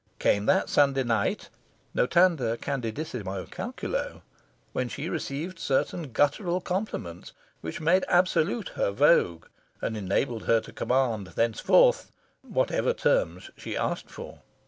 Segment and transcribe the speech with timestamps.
[0.17, 1.49] Came that Sunday night,
[1.95, 4.23] notanda candidissimo calculo!
[4.73, 9.45] when she received certain guttural compliments which made absolute her vogue
[9.79, 12.11] and enabled her to command, thenceforth,
[12.41, 14.41] whatever terms she asked for.